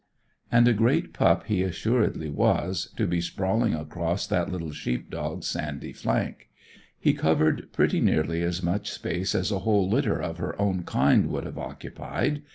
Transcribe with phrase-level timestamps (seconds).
[0.51, 5.45] And a great pup he assuredly was, to be sprawling across that little sheep dog's
[5.45, 6.49] sandy flank.
[6.99, 11.27] He covered pretty nearly as much space as a whole litter of her own kind
[11.27, 12.41] would have occupied.